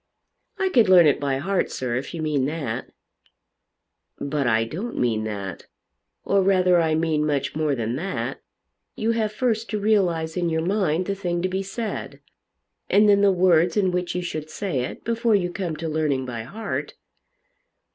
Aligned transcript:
"I 0.57 0.69
could 0.69 0.89
learn 0.89 1.05
it 1.05 1.19
by 1.19 1.37
heart, 1.37 1.69
sir, 1.69 1.95
if 1.95 2.11
you 2.15 2.23
mean 2.23 2.45
that." 2.47 2.89
"But 4.19 4.47
I 4.47 4.63
don't 4.63 4.97
mean 4.97 5.25
that; 5.25 5.67
or 6.25 6.41
rather 6.41 6.81
I 6.81 6.95
mean 6.95 7.23
much 7.23 7.55
more 7.55 7.75
than 7.75 7.97
that. 7.97 8.41
You 8.95 9.11
have 9.11 9.31
first 9.31 9.69
to 9.69 9.79
realise 9.79 10.35
in 10.35 10.49
your 10.49 10.65
mind 10.65 11.05
the 11.05 11.13
thing 11.13 11.43
to 11.43 11.47
be 11.47 11.61
said, 11.61 12.19
and 12.89 13.07
then 13.07 13.21
the 13.21 13.31
words 13.31 13.77
in 13.77 13.91
which 13.91 14.15
you 14.15 14.23
should 14.23 14.49
say 14.49 14.79
it, 14.85 15.03
before 15.03 15.35
you 15.35 15.51
come 15.51 15.75
to 15.75 15.87
learning 15.87 16.25
by 16.25 16.45
heart." 16.45 16.95